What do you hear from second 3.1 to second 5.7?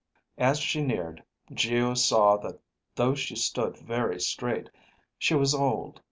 she stood very straight, she was